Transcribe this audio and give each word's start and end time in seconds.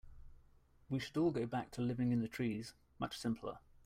We 0.89 0.97
should 0.97 1.15
all 1.17 1.29
go 1.29 1.45
back 1.45 1.69
to 1.73 1.81
living 1.83 2.11
in 2.11 2.21
the 2.21 2.27
trees, 2.27 2.73
much 2.97 3.19
simpler. 3.19 3.59